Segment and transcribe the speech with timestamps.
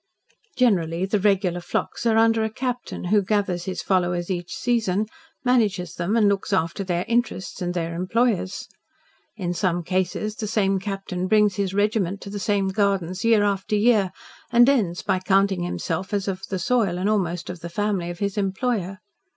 [0.57, 5.05] Generally the regular flocks are under a "captain," who gathers his followers each season,
[5.45, 8.67] manages them and looks after their interests and their employers'.
[9.35, 13.75] In some cases the same captain brings his regiment to the same gardens year after
[13.75, 14.11] year,
[14.51, 18.17] and ends by counting himself as of the soil and almost of the family of
[18.17, 18.97] his employer.